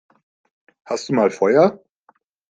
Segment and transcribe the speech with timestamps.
[0.83, 1.79] Hast du mal Feuer?